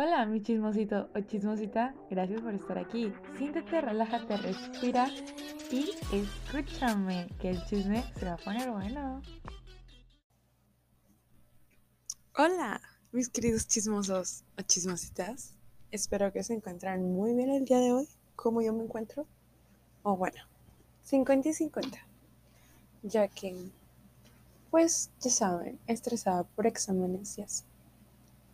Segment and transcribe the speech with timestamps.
[0.00, 3.12] Hola, mi chismosito o chismosita, gracias por estar aquí.
[3.36, 5.08] Siéntete, relájate, respira
[5.72, 9.20] y escúchame, que el chisme se va a poner bueno.
[12.36, 12.80] Hola,
[13.10, 15.56] mis queridos chismosos o chismositas.
[15.90, 19.26] Espero que se encuentren muy bien el día de hoy, como yo me encuentro.
[20.04, 20.40] O bueno,
[21.02, 21.98] 50 y 50.
[23.02, 23.52] Ya que,
[24.70, 27.67] pues, ya saben, estresada por exámenes y así.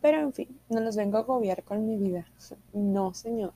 [0.05, 2.27] Pero en fin, no los vengo a agobiar con mi vida.
[2.73, 3.53] No, señor.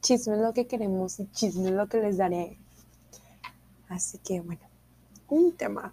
[0.00, 2.56] Chisme es lo que queremos y chisme es lo que les daré.
[3.88, 4.62] Así que bueno,
[5.28, 5.92] un tema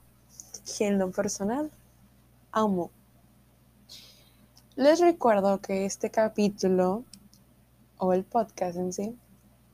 [0.78, 1.72] que en lo personal
[2.52, 2.92] amo.
[4.76, 7.04] Les recuerdo que este capítulo
[7.98, 9.18] o el podcast en sí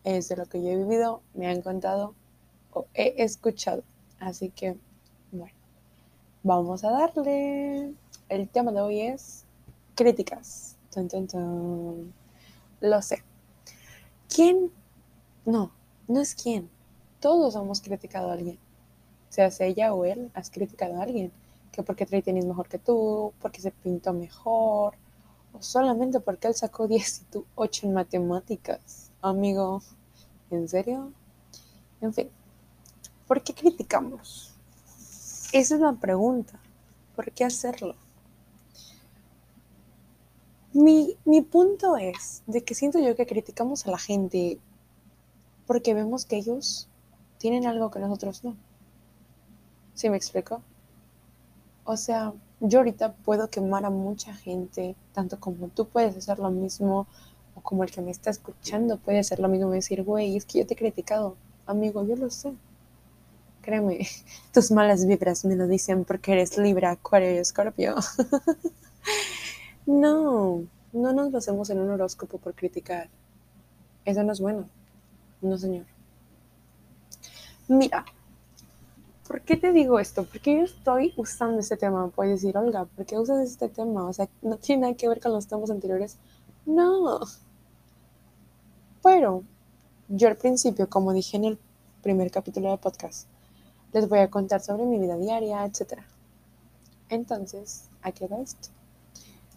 [0.06, 2.16] es de lo que yo he vivido, me han contado
[2.72, 3.84] o he escuchado.
[4.22, 4.78] Así que
[5.34, 5.58] bueno,
[6.42, 7.94] vamos a darle.
[8.30, 9.45] El tema de hoy es
[9.96, 10.78] críticas.
[12.82, 13.24] Lo sé.
[14.34, 14.72] ¿Quién?
[15.46, 15.72] No,
[16.08, 16.70] no es quién.
[17.20, 18.60] Todos hemos criticado a alguien.
[19.30, 21.32] Seas ella o él, has criticado a alguien.
[21.72, 24.96] Que porque trae tenis mejor que tú, porque se pintó mejor,
[25.52, 29.12] o solamente porque él sacó 10 y tú 8 en matemáticas.
[29.22, 29.82] Amigo,
[30.52, 31.12] ¿en serio?
[32.02, 32.30] En fin,
[33.28, 34.54] ¿por qué criticamos?
[35.52, 36.60] Esa es la pregunta.
[37.16, 37.96] ¿Por qué hacerlo?
[40.76, 44.60] Mi, punto es de que siento yo que criticamos a la gente
[45.66, 46.90] porque vemos que ellos
[47.38, 48.58] tienen algo que nosotros no.
[49.94, 50.62] ¿Sí me explico?
[51.86, 56.52] O sea, yo ahorita puedo quemar a mucha gente, tanto como tú puedes hacer lo
[56.52, 57.08] mismo,
[57.56, 60.44] o como el que me está escuchando puede hacer lo mismo y decir, güey, es
[60.44, 61.38] que yo te he criticado.
[61.68, 62.52] Amigo, yo lo sé.
[63.62, 64.06] Créeme,
[64.54, 67.96] tus malas vibras me lo dicen porque eres Libra, Acuario y Escorpio.
[69.86, 73.10] No, no nos basemos en un horóscopo por criticar.
[74.04, 74.68] Eso no es bueno.
[75.42, 75.86] No, señor.
[77.68, 78.06] Mira,
[79.28, 80.24] ¿por qué te digo esto?
[80.26, 82.08] Porque yo estoy usando este tema.
[82.10, 84.08] Puedes decir, Olga, ¿por qué usas este tema?
[84.08, 86.18] O sea, no tiene nada que ver con los temas anteriores.
[86.66, 87.20] No.
[89.04, 89.44] Pero
[90.08, 91.60] yo al principio, como dije en el
[92.02, 93.28] primer capítulo del podcast,
[93.94, 96.00] les voy a contar sobre mi vida diaria, etc.
[97.10, 98.70] Entonces, aquí va esto.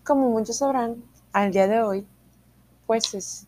[0.08, 1.04] Como muchos sabrán,
[1.34, 2.06] al día de hoy,
[2.86, 3.46] pues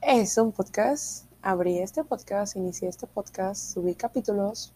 [0.00, 1.24] es, un podcast.
[1.42, 4.72] Abrí este podcast, inicié este podcast, subí capítulos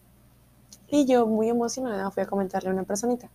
[0.89, 3.29] y yo muy emocionada fui a comentarle a una personita.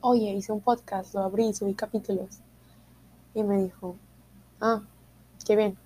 [0.00, 2.38] Oye, hice un podcast, lo abrí, subí capítulos.
[3.34, 3.94] Y me dijo,
[4.62, 4.80] ah,
[5.44, 5.76] qué bien.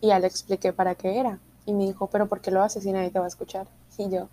[0.00, 1.38] Y ya le expliqué para qué era.
[1.64, 3.68] Y me dijo, pero ¿por qué lo haces si nadie te va a escuchar?
[3.98, 4.28] Y yo,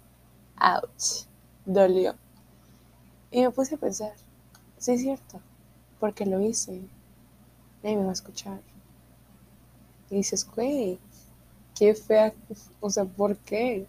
[0.59, 1.27] ouch,
[1.63, 2.15] dolió.
[3.29, 4.13] Y me puse a pensar,
[4.85, 5.39] Sí, es cierto,
[5.99, 6.79] porque lo hice.
[7.81, 8.59] Nadie me va a escuchar.
[10.11, 10.99] Y dices, güey,
[11.73, 12.31] qué fea,
[12.81, 13.87] o sea, ¿por qué?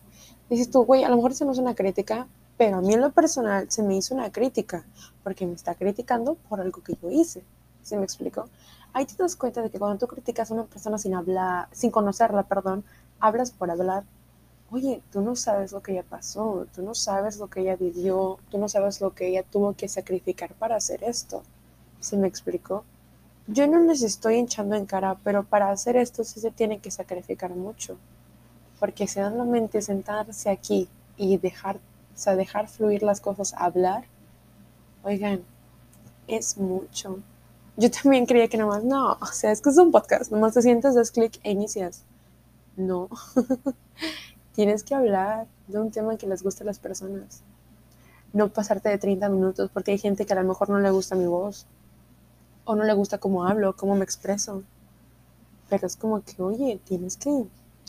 [0.48, 2.26] Dices tú, güey, a lo mejor eso no es una crítica,
[2.56, 4.86] pero a mí en lo personal se me hizo una crítica,
[5.22, 7.44] porque me está criticando por algo que yo hice.
[7.82, 8.48] ¿Sí me explico?
[8.94, 11.90] Ahí te das cuenta de que cuando tú criticas a una persona sin hablar, sin
[11.90, 12.84] conocerla, perdón,
[13.20, 14.04] hablas por hablar,
[14.70, 18.38] oye, tú no sabes lo que ella pasó, tú no sabes lo que ella vivió,
[18.50, 21.42] tú no sabes lo que ella tuvo que sacrificar para hacer esto.
[22.00, 22.84] ¿Se me explicó?
[23.46, 26.90] Yo no les estoy echando en cara, pero para hacer esto sí se tiene que
[26.90, 27.96] sacrificar mucho.
[28.80, 34.04] Porque si mente sentarse aquí y dejar, o sea, dejar fluir las cosas, hablar,
[35.02, 35.42] oigan,
[36.26, 37.20] es mucho.
[37.76, 40.62] Yo también creía que nomás, no, o sea, es que es un podcast, nomás te
[40.62, 42.04] sientas, das clic e inicias.
[42.76, 43.08] No.
[44.56, 47.42] Tienes que hablar de un tema que les guste a las personas.
[48.32, 51.14] No pasarte de 30 minutos porque hay gente que a lo mejor no le gusta
[51.14, 51.66] mi voz
[52.64, 54.62] o no le gusta cómo hablo, cómo me expreso.
[55.68, 57.44] Pero es como que, oye, tienes que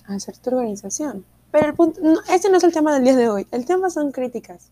[0.08, 1.24] hacer tu organización.
[1.52, 2.22] Pero el punto, no, no
[2.58, 3.48] es el tema del día de hoy.
[3.52, 4.70] El tema son críticas.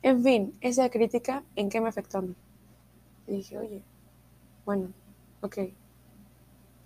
[0.00, 2.34] En fin, esa crítica, ¿en qué me afectó a mí?
[3.26, 3.82] Y dije, oye,
[4.64, 4.88] bueno,
[5.42, 5.58] ok.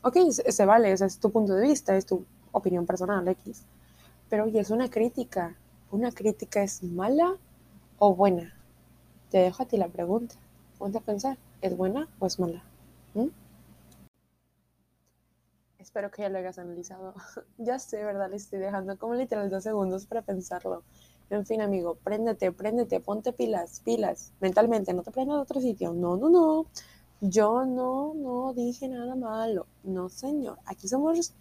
[0.02, 3.64] Ok, se, se vale, ese es tu punto de vista, es tu opinión personal X.
[4.30, 5.54] Pero oye, es una crítica.
[5.90, 7.36] ¿Una crítica es mala
[7.98, 8.54] o buena?
[9.30, 10.34] Te dejo a ti la pregunta.
[10.78, 12.62] Ponte a pensar, ¿es buena o es mala?
[13.14, 13.28] ¿Mm?
[15.78, 17.14] Espero que ya lo hayas analizado.
[17.58, 18.30] ya sé, ¿verdad?
[18.30, 20.82] Le estoy dejando como literal dos segundos para pensarlo.
[21.30, 24.32] En fin, amigo, préndete, préndete, ponte pilas, pilas.
[24.40, 25.92] Mentalmente, no te prendas a otro sitio.
[25.92, 26.66] No, no, no.
[27.20, 29.66] Yo no, no dije nada malo.
[29.84, 30.58] No, señor.
[30.66, 31.32] Aquí somos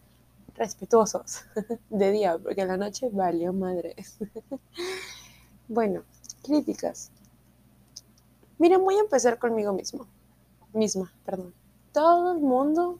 [0.56, 1.46] respetuosos
[1.90, 3.96] de día, porque la noche valió madre.
[5.68, 6.04] bueno,
[6.44, 7.12] críticas.
[8.58, 10.08] Miren, voy a empezar conmigo mismo.
[10.74, 11.54] misma, perdón.
[11.92, 13.00] Todo el mundo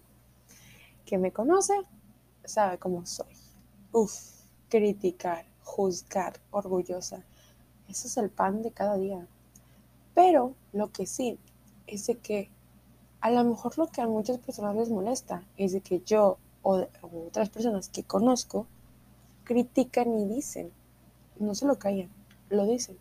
[1.06, 1.74] que me conoce
[2.44, 3.36] sabe cómo soy.
[3.92, 4.14] Uf,
[4.70, 7.24] criticar, juzgar, orgullosa.
[7.88, 9.26] Eso es el pan de cada día.
[10.14, 11.40] Pero lo que sí
[11.88, 12.50] es de que
[13.22, 16.88] a lo mejor lo que a muchas personas les molesta es de que yo o,
[17.28, 18.66] otras personas que conozco
[19.44, 20.72] critican y dicen,
[21.40, 22.10] no se lo callan,
[22.50, 22.98] lo dicen.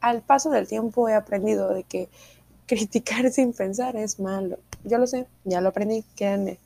[0.00, 2.08] Al paso del tiempo he aprendido de que
[2.66, 4.58] criticar sin pensar es malo.
[4.84, 6.58] Yo lo sé, ya lo aprendí, créanme,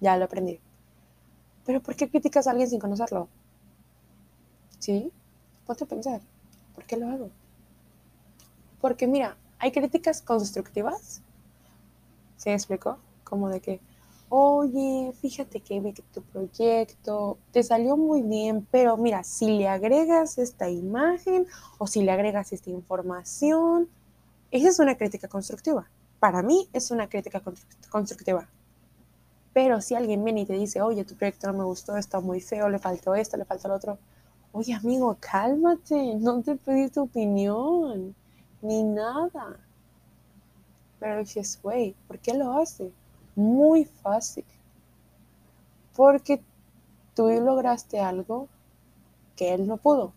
[0.00, 0.60] ya lo aprendí.
[1.66, 3.28] Pero ¿por qué criticas a alguien sin conocerlo?
[4.78, 5.10] ¿Sí?
[5.66, 6.20] Ponte a pensar,
[6.74, 7.30] ¿por qué lo hago?
[8.80, 11.22] Porque mira, hay críticas constructivas.
[12.36, 12.98] ¿Se explicó?
[13.24, 13.80] Como de que,
[14.36, 20.68] oye, fíjate que tu proyecto te salió muy bien, pero mira, si le agregas esta
[20.68, 21.46] imagen
[21.78, 23.88] o si le agregas esta información,
[24.50, 25.88] esa es una crítica constructiva.
[26.18, 27.42] Para mí es una crítica
[27.90, 28.48] constructiva.
[29.52, 32.40] Pero si alguien viene y te dice, oye, tu proyecto no me gustó, está muy
[32.40, 33.98] feo, le faltó esto, le faltó lo otro,
[34.50, 38.16] oye amigo, cálmate, no te pedí tu opinión,
[38.62, 39.60] ni nada.
[40.98, 42.90] Pero dices, güey, ¿por qué lo hace?
[43.36, 44.44] Muy fácil.
[45.96, 46.42] Porque
[47.14, 48.48] tú lograste algo
[49.36, 50.12] que él no pudo.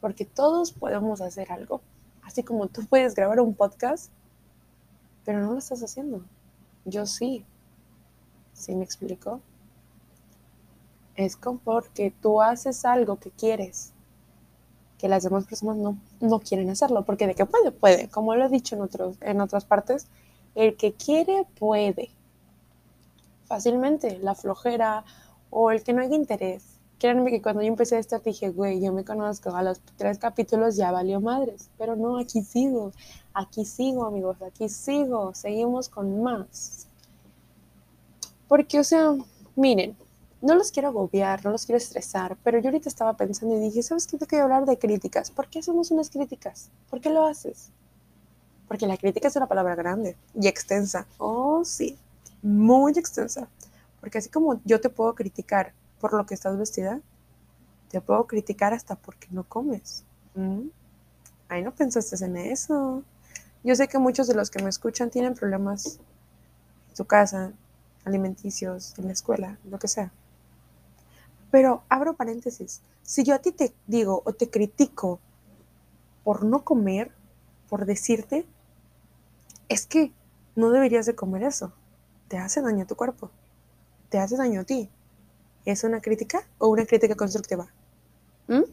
[0.00, 1.80] Porque todos podemos hacer algo.
[2.22, 4.12] Así como tú puedes grabar un podcast,
[5.24, 6.22] pero no lo estás haciendo.
[6.84, 7.44] Yo sí.
[8.52, 9.40] ¿Sí me explico?
[11.14, 13.92] Es como porque tú haces algo que quieres,
[14.98, 18.08] que las demás personas no, no quieren hacerlo, porque de que puede, puede.
[18.08, 20.06] Como lo he dicho en, otros, en otras partes,
[20.54, 22.10] el que quiere, puede.
[23.48, 25.04] Fácilmente, la flojera
[25.50, 26.64] o el que no haya interés.
[26.98, 30.76] Créanme que cuando yo empecé esto dije, güey, yo me conozco, a los tres capítulos
[30.76, 32.92] ya valió madres, pero no, aquí sigo,
[33.32, 36.88] aquí sigo amigos, aquí sigo, seguimos con más.
[38.48, 39.14] Porque, o sea,
[39.56, 39.96] miren,
[40.42, 43.82] no los quiero agobiar, no los quiero estresar, pero yo ahorita estaba pensando y dije,
[43.82, 44.18] ¿sabes qué?
[44.18, 45.30] Tengo que hablar de críticas.
[45.30, 46.70] ¿Por qué hacemos unas críticas?
[46.90, 47.70] ¿Por qué lo haces?
[48.66, 51.06] Porque la crítica es una palabra grande y extensa.
[51.18, 51.96] Oh, sí,
[52.42, 53.48] muy extensa.
[54.00, 57.00] Porque así como yo te puedo criticar por lo que estás vestida,
[57.90, 60.04] te puedo criticar hasta porque no comes.
[60.34, 60.68] ¿Mm?
[61.48, 63.02] Ay, no pensaste en eso.
[63.64, 65.98] Yo sé que muchos de los que me escuchan tienen problemas
[66.90, 67.52] en su casa,
[68.04, 70.12] alimenticios, en la escuela, lo que sea.
[71.50, 75.18] Pero abro paréntesis, si yo a ti te digo o te critico
[76.24, 77.10] por no comer,
[77.68, 78.46] por decirte,
[79.68, 80.12] es que
[80.56, 81.72] no deberías de comer eso.
[82.28, 83.30] Te hace daño a tu cuerpo.
[84.10, 84.90] Te hace daño a ti.
[85.64, 87.68] ¿Es una crítica o una crítica constructiva?
[88.46, 88.64] ¿Mm?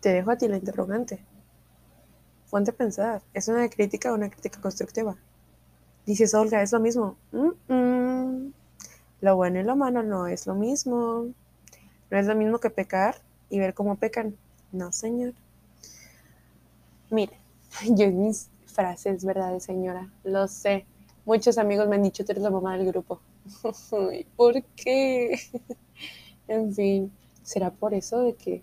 [0.00, 1.24] Te dejo a ti la interrogante.
[2.50, 5.16] Ponte a pensar, ¿es una crítica o una crítica constructiva?
[6.06, 7.16] Dices, Olga, es lo mismo.
[9.20, 11.26] Lo bueno y lo malo no es lo mismo.
[12.10, 13.16] No es lo mismo que pecar
[13.50, 14.36] y ver cómo pecan.
[14.70, 15.34] No, señor.
[17.10, 17.38] Mire,
[17.88, 20.08] yo mis frases, ¿verdad, señora?
[20.22, 20.86] Lo sé.
[21.26, 23.20] Muchos amigos me han dicho, tú eres la mamá del grupo.
[24.36, 25.38] ¿Por qué?
[26.48, 27.12] en fin,
[27.42, 28.62] ¿será por eso de que...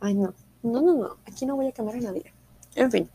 [0.00, 0.34] Ay, no.
[0.64, 1.16] No, no, no.
[1.24, 2.32] Aquí no voy a cambiar a nadie.
[2.74, 3.08] En fin.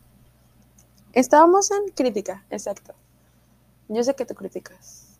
[1.12, 2.94] Estábamos en crítica, exacto.
[3.88, 5.18] Yo sé que te criticas.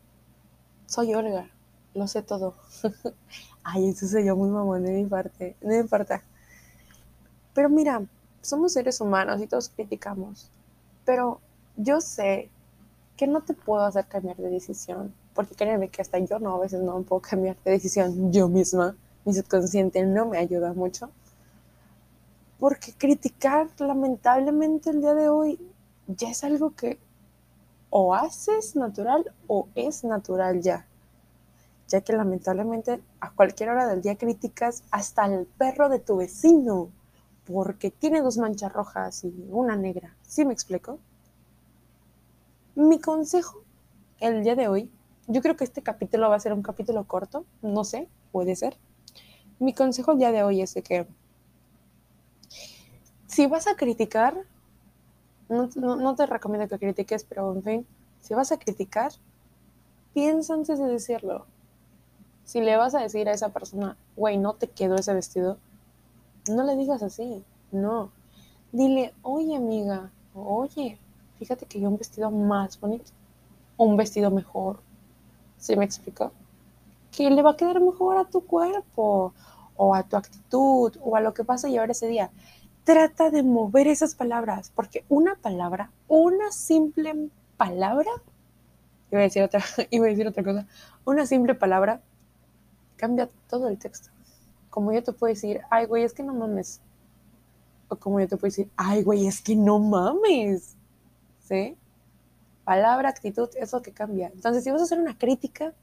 [0.86, 1.50] Soy Olga,
[1.92, 2.54] lo sé todo.
[3.62, 6.22] Ay, eso se yo muy mamón de mi parte, no me importa.
[7.52, 8.02] Pero mira,
[8.40, 10.50] somos seres humanos y todos criticamos.
[11.04, 11.40] Pero
[11.76, 12.48] yo sé
[13.20, 16.58] que no te puedo hacer cambiar de decisión, porque créeme que hasta yo no, a
[16.60, 18.96] veces no puedo cambiar de decisión yo misma.
[19.26, 21.10] Mi subconsciente no me ayuda mucho.
[22.58, 25.60] Porque criticar, lamentablemente, el día de hoy
[26.06, 26.98] ya es algo que
[27.90, 30.86] o haces natural o es natural ya.
[31.88, 36.88] Ya que lamentablemente a cualquier hora del día críticas hasta el perro de tu vecino
[37.44, 40.16] porque tiene dos manchas rojas y una negra.
[40.22, 40.98] ¿Sí me explico?
[42.80, 43.62] Mi consejo
[44.20, 44.90] el día de hoy,
[45.26, 48.78] yo creo que este capítulo va a ser un capítulo corto, no sé, puede ser.
[49.58, 51.06] Mi consejo el día de hoy es que
[53.26, 54.34] si vas a criticar,
[55.50, 57.86] no, te recomiendo que critiques, pero en fin,
[58.22, 59.12] si vas a criticar,
[60.14, 61.44] piensa antes de decirlo.
[62.44, 65.58] Si le vas a decir a esa persona, güey, no te quedó ese vestido,
[66.48, 68.10] no le digas así, no.
[68.72, 70.98] Dile, oye amiga, oye,
[71.40, 73.10] fíjate que yo un vestido más bonito,
[73.76, 74.78] un vestido mejor.
[75.58, 76.32] ¿Sí me explico?
[77.10, 79.34] Que le va a quedar mejor a tu cuerpo,
[79.76, 82.30] o a tu actitud, o a lo que vas a llevar ese día
[82.84, 88.10] trata de mover esas palabras, porque una palabra, una simple palabra,
[89.10, 90.66] iba a decir otra, iba a decir otra cosa,
[91.04, 92.00] una simple palabra
[92.96, 94.10] cambia todo el texto.
[94.70, 96.80] Como yo te puedo decir, ay, güey, es que no mames.
[97.88, 100.76] O como yo te puedo decir, ay, güey, es que no mames.
[101.50, 101.76] ¿Sí?
[102.64, 104.30] Palabra, actitud, es lo que cambia.
[104.32, 105.74] Entonces, si vas a hacer una crítica,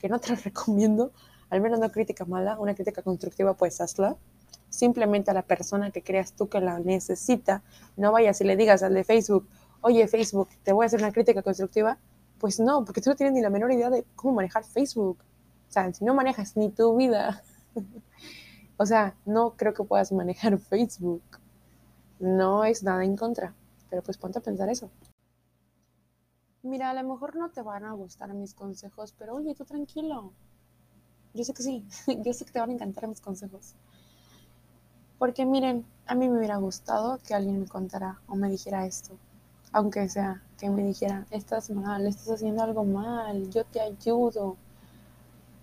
[0.00, 1.12] que no te la recomiendo,
[1.48, 4.16] al menos no crítica mala, una crítica constructiva, pues hazla.
[4.68, 7.62] Simplemente a la persona que creas tú que la necesita,
[7.96, 9.48] no vayas y le digas al de Facebook,
[9.80, 11.98] oye Facebook, te voy a hacer una crítica constructiva.
[12.40, 15.18] Pues no, porque tú no tienes ni la menor idea de cómo manejar Facebook.
[15.68, 17.42] O sea, si no manejas ni tu vida,
[18.76, 21.22] o sea, no creo que puedas manejar Facebook.
[22.18, 23.54] No es nada en contra,
[23.90, 24.90] pero pues ponte a pensar eso.
[26.62, 30.32] Mira, a lo mejor no te van a gustar mis consejos, pero oye, tú tranquilo.
[31.34, 31.86] Yo sé que sí,
[32.24, 33.74] yo sé que te van a encantar mis consejos.
[35.18, 39.16] Porque miren, a mí me hubiera gustado que alguien me contara o me dijera esto.
[39.72, 44.56] Aunque sea que me dijera, estás mal, estás haciendo algo mal, yo te ayudo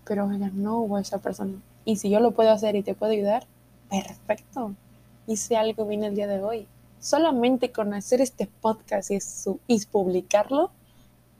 [0.04, 1.60] pero oiga, no hubo esa persona.
[1.84, 3.46] Y si yo lo puedo hacer y te puedo ayudar,
[3.88, 4.74] perfecto.
[5.26, 6.68] Hice algo bien el día de hoy.
[7.00, 10.70] Solamente con hacer este podcast y, su, y publicarlo,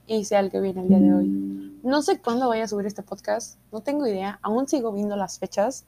[0.06, 1.80] hice algo bien el día de hoy.
[1.82, 4.38] No sé cuándo voy a subir este podcast, no tengo idea.
[4.42, 5.84] Aún sigo viendo las fechas,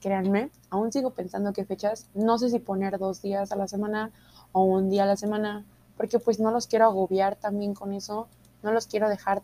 [0.00, 0.50] créanme.
[0.70, 2.06] Aún sigo pensando qué fechas.
[2.14, 4.10] No sé si poner dos días a la semana
[4.52, 5.64] o un día a la semana,
[5.96, 8.26] porque pues no los quiero agobiar también con eso
[8.62, 9.42] no los quiero dejar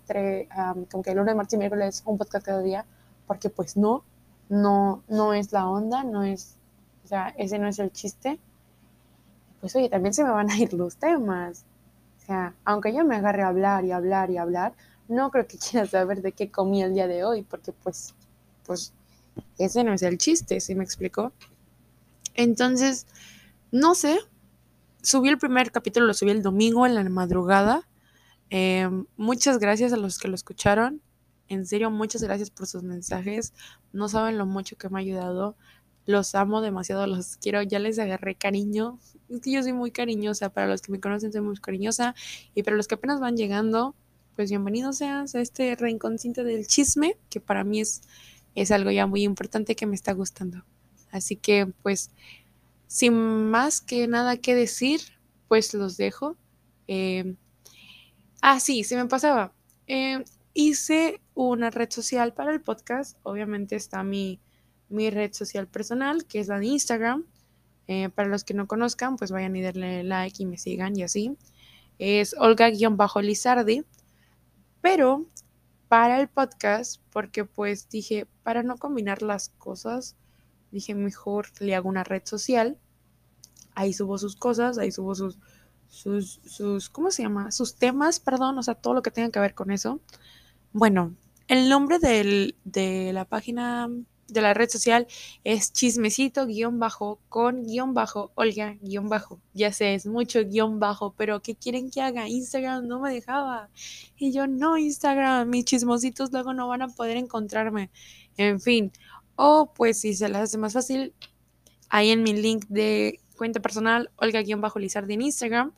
[0.91, 2.85] como que el lunes, martes y miércoles un podcast cada día,
[3.27, 4.03] porque pues no,
[4.49, 6.57] no, no es la onda, no es,
[7.05, 8.39] o sea, ese no es el chiste.
[9.61, 11.65] Pues oye, también se me van a ir los temas.
[12.23, 14.75] O sea, aunque yo me agarre a hablar y hablar y hablar,
[15.09, 18.15] no creo que quieras saber de qué comí el día de hoy, porque pues,
[18.65, 18.93] pues,
[19.59, 21.33] ese no es el chiste, ¿sí me explicó?
[22.35, 23.07] Entonces,
[23.71, 24.19] no sé,
[25.03, 27.87] subí el primer capítulo, lo subí el domingo en la madrugada
[28.51, 31.03] Em, muchas gracias a los que lo escucharon.
[31.49, 33.53] En serio, muchas gracias por sus mensajes.
[33.93, 35.57] No saben lo mucho que me ha ayudado.
[36.07, 37.63] Los amo demasiado, los quiero.
[37.63, 38.99] Ya les agarré cariño.
[39.29, 40.51] Es que yo soy muy cariñosa.
[40.51, 42.15] Para los que me conocen, soy muy cariñosa.
[42.55, 43.95] Y para los que apenas van llegando,
[44.37, 48.03] pues bienvenidos sean a este reinconsciente del chisme, que para mí es,
[48.55, 50.65] es algo ya muy importante que me está gustando.
[51.11, 52.11] Así que, pues,
[52.87, 55.01] sin más que nada que decir,
[55.49, 56.37] pues los dejo.
[56.89, 57.35] Eh,
[58.49, 59.53] Ah, sí, se me pasaba.
[59.87, 60.23] Eh,
[60.55, 63.19] hice una red social para el podcast.
[63.25, 64.41] Obviamente está mi,
[64.89, 67.25] mi red social personal, que es la de Instagram.
[67.89, 71.03] Eh, para los que no conozcan, pues vayan y darle like y me sigan y
[71.03, 71.37] así.
[71.99, 73.85] Es Olga-Lizardi.
[74.81, 75.27] Pero
[75.89, 80.17] para el podcast, porque pues dije, para no combinar las cosas,
[80.71, 82.79] dije mejor le hago una red social.
[83.75, 85.39] Ahí subo sus cosas, ahí subo sus,
[85.89, 87.51] sus, sus, ¿cómo se llama?
[87.51, 90.01] Sus temas, perdón, o sea, todo lo que tenga que ver con eso.
[90.73, 91.15] Bueno,
[91.49, 93.89] el nombre del, de la página
[94.29, 95.07] de la red social
[95.45, 99.41] es chismecito guion bajo con guion bajo Olga guion bajo.
[99.55, 102.29] Ya sé, es mucho guion bajo, pero ¿qué quieren que haga?
[102.29, 103.71] Instagram no me dejaba.
[104.17, 107.91] Y yo, no, Instagram, mis chismositos luego no van a poder encontrarme.
[108.37, 108.93] En fin,
[109.37, 111.15] o pues si se les hace más fácil,
[111.89, 115.73] ahí en mi link de cuenta personal, Olga-Lizardi en Instagram.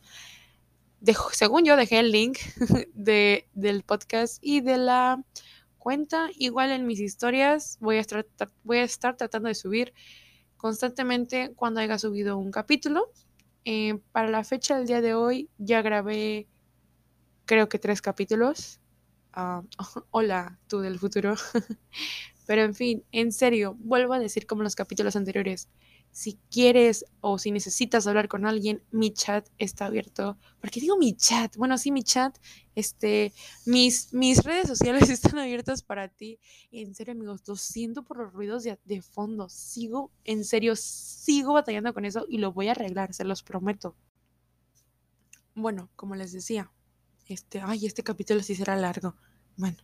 [1.33, 2.39] según yo, dejé el link
[2.93, 5.23] de, del podcast y de la
[5.79, 6.29] cuenta.
[6.37, 8.25] Igual en mis historias voy a, estar,
[8.63, 9.93] voy a estar tratando de subir
[10.57, 13.11] constantemente cuando haya subido un capítulo.
[13.65, 16.47] Eh, para la fecha del día de hoy ya grabé
[17.45, 18.79] creo que tres capítulos.
[19.33, 19.63] Ah,
[20.11, 21.35] hola, tú del futuro.
[22.45, 25.69] Pero en fin, en serio, vuelvo a decir como los capítulos anteriores
[26.11, 30.37] si quieres o si necesitas hablar con alguien, mi chat está abierto.
[30.59, 31.55] ¿Por qué digo mi chat?
[31.55, 32.37] Bueno, sí, mi chat,
[32.75, 33.33] este,
[33.65, 36.39] mis, mis redes sociales están abiertas para ti.
[36.71, 39.49] en serio, amigos, lo siento por los ruidos de, fondo.
[39.49, 43.95] Sigo, en serio, sigo batallando con eso y lo voy a arreglar, se los prometo.
[45.55, 46.71] Bueno, como les decía,
[47.27, 49.15] este, ay, este capítulo sí será largo.
[49.57, 49.77] Bueno,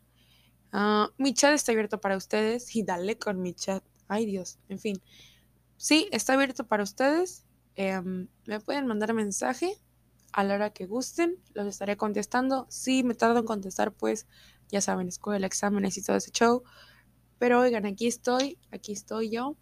[0.71, 3.83] ah, mi chat está abierto para ustedes y dale con mi chat.
[4.07, 5.01] Ay, Dios, en fin.
[5.77, 7.45] Sí, está abierto para ustedes.
[7.75, 9.77] Em, me pueden mandar mensaje
[10.31, 12.67] a la hora que gusten, los estaré contestando.
[12.69, 14.27] Si me tardo en contestar, pues
[14.69, 16.63] ya saben, escuela, exámenes y todo ese show.
[17.37, 19.55] Pero oigan, aquí estoy, aquí estoy yo.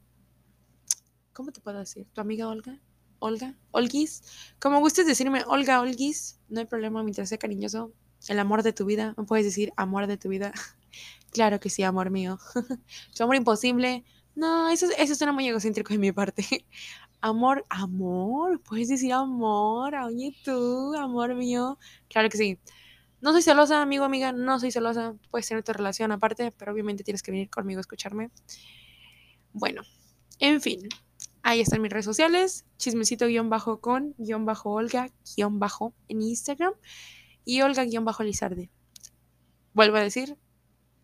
[1.34, 2.08] ¿Cómo te puedo decir?
[2.13, 2.79] ¿Tu amiga Olga?
[3.20, 4.24] Olga, Olguis.
[4.60, 7.93] Como gustes decirme Olga, Olguis, no hay problema mientras sea cariñoso.
[8.27, 10.53] El amor de tu vida, me puedes decir amor de tu vida.
[11.32, 12.38] claro que sí, amor mío.
[13.15, 14.03] tu amor imposible,
[14.35, 16.45] no, eso, eso suena muy egocéntrico de mi parte.
[17.21, 21.79] Amor, amor, puedes decir amor, oye tú, amor mío.
[22.09, 22.59] Claro que sí.
[23.21, 25.15] No soy celosa, amigo, amiga, no soy celosa.
[25.31, 28.29] Puedes tener tu relación aparte, pero obviamente tienes que venir conmigo a escucharme.
[29.53, 29.81] Bueno,
[30.39, 30.79] en fin,
[31.43, 35.11] ahí están mis redes sociales, chismecito-con-olga-
[36.07, 36.73] en Instagram
[37.45, 38.69] y olga-lizarde.
[39.73, 40.37] Vuelvo a decir,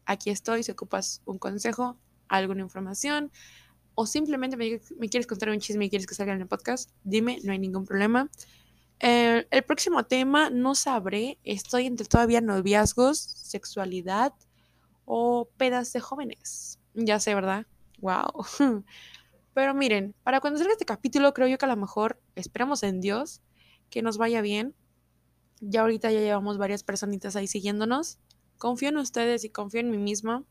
[0.05, 1.98] aquí estoy si ocupas un consejo,
[2.29, 3.31] alguna información
[4.01, 7.39] o simplemente me, quieres contar un chisme y quieres que salga en el podcast, dime,
[7.43, 8.29] no hay ningún problema.
[9.01, 14.33] Eh, el próximo tema no sabré, estoy entre todavía noviazgos, sexualidad
[15.03, 16.79] o pedas de jóvenes.
[16.93, 17.65] Ya sé, ¿verdad?
[18.00, 18.45] Wow.
[19.53, 23.01] Pero miren, para cuando salga este capítulo, creo yo que a lo mejor esperamos en
[23.01, 23.41] Dios
[23.89, 24.75] que nos vaya bien.
[25.59, 28.17] Ya ahorita ya llevamos varias personitas ahí siguiéndonos.
[28.57, 30.45] Confío en ustedes y confío en mí misma.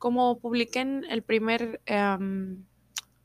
[0.00, 2.64] Como publiqué en el primer em,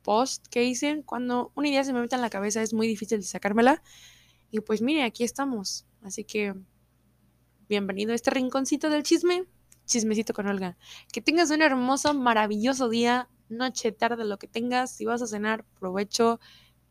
[0.03, 3.23] post que hice, cuando una idea se me mete en la cabeza es muy difícil
[3.23, 3.81] sacármela.
[4.51, 5.85] Y pues mire, aquí estamos.
[6.03, 6.53] Así que
[7.69, 9.45] bienvenido a este rinconcito del chisme.
[9.85, 10.75] Chismecito con Olga.
[11.13, 14.91] Que tengas un hermoso, maravilloso día, noche, tarde, lo que tengas.
[14.93, 16.41] Si vas a cenar, provecho.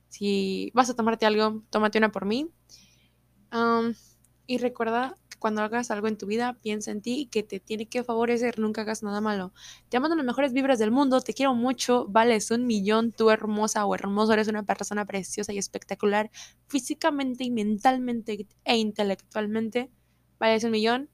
[0.09, 2.49] Si vas a tomarte algo, tómate una por mí.
[4.47, 7.85] y recuerda cuando hagas algo en tu vida, piensa en ti y que te tiene
[7.85, 8.59] que favorecer.
[8.59, 9.53] Nunca hagas nada malo.
[9.91, 11.21] Te mando las mejores vibras del mundo.
[11.21, 12.07] Te quiero mucho.
[12.09, 13.13] Vales un millón.
[13.13, 14.33] Tú hermosa o hermoso.
[14.33, 16.31] Eres una persona preciosa y espectacular.
[16.67, 19.91] Físicamente y mentalmente e intelectualmente.
[20.39, 21.11] Vales un millón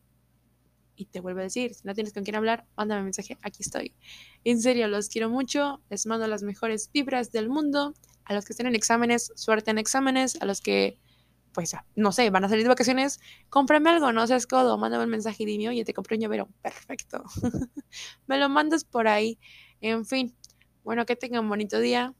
[0.94, 3.64] y te vuelvo a decir, si no tienes con quién hablar, mándame un mensaje, aquí
[3.64, 3.96] estoy.
[4.44, 7.94] En serio, los quiero mucho, les mando las mejores vibras del mundo.
[8.26, 10.40] A los que estén en exámenes, suerte en exámenes.
[10.40, 11.00] A los que,
[11.52, 15.10] pues, no sé, van a salir de vacaciones, cómprame algo, no seas codo, mándame un
[15.10, 16.48] mensaje y dime, oye, te compré un llavero.
[16.62, 17.24] Perfecto.
[18.26, 19.38] Me lo mandas por ahí.
[19.80, 20.36] En fin,
[20.84, 22.14] bueno, que tengan bonito día,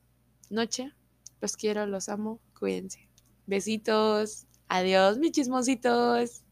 [0.51, 0.93] noche.
[1.41, 3.09] Los quiero, los amo, cuídense.
[3.47, 4.47] Besitos.
[4.69, 6.45] Adiós, mis chismositos.